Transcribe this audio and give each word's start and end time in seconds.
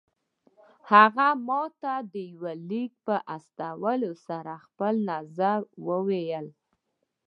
هغه 0.91 1.27
ماته 1.47 1.93
د 2.11 2.13
يوه 2.33 2.53
ليک 2.69 2.91
په 3.05 3.15
استولو 3.35 4.11
سره 4.27 4.53
خپل 4.65 4.93
نظر 5.11 5.57
ووايه. 5.87 6.41